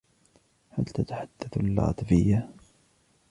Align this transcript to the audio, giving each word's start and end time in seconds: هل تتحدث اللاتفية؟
هل 0.69 0.83
تتحدث 0.85 1.57
اللاتفية؟ 1.57 2.49